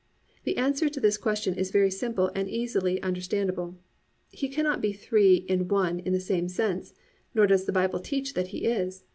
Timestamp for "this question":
0.99-1.53